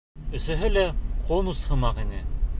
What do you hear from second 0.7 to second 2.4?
лә конус һымаҡ ине.